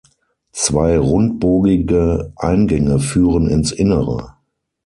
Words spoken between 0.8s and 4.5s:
rundbogige Eingänge führen ins Innere.